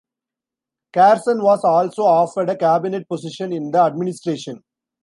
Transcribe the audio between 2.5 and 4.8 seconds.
cabinet position in the administration.